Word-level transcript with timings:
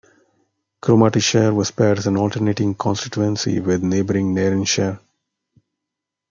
Cromartyshire 0.81 1.53
was 1.53 1.69
paired 1.69 1.99
as 1.99 2.07
an 2.07 2.17
alternating 2.17 2.73
constituency 2.73 3.59
with 3.59 3.83
neighbouring 3.83 4.33
Nairnshire. 4.33 4.99